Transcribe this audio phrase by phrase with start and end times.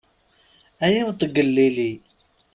[0.83, 1.91] Ay imṭeglelli!